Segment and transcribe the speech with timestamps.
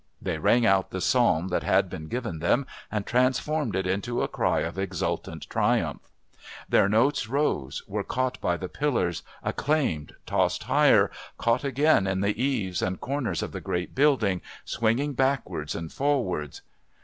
[0.19, 4.27] They rang out the Psalm that had been given them, and transformed it into a
[4.27, 6.01] cry of exultant triumph.
[6.67, 12.43] Their notes rose, were caught by the pillars, acclaimed, tossed higher, caught again in the
[12.43, 16.63] eaves and corners of the great building, swinging backwards and forwards....